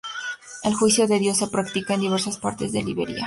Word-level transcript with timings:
El 0.63 0.73
juicio 0.73 1.05
de 1.05 1.19
Dios 1.19 1.37
se 1.37 1.47
practica 1.47 1.93
en 1.93 2.01
diversas 2.01 2.39
partes 2.39 2.71
de 2.71 2.81
Liberia. 2.81 3.19